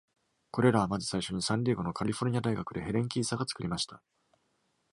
[0.49, 4.01] これらは、まず最初にサンディエゴのカリフォルニア大学でヘレン・キーサが作りました。